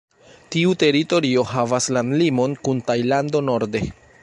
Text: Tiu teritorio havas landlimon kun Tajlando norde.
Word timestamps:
Tiu 0.53 0.71
teritorio 0.83 1.43
havas 1.51 1.89
landlimon 1.97 2.57
kun 2.69 2.83
Tajlando 2.91 3.45
norde. 3.53 3.87